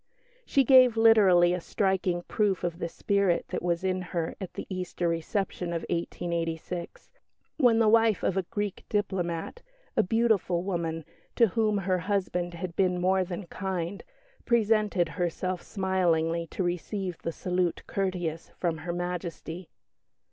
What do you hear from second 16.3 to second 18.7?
to receive the "salute courteous"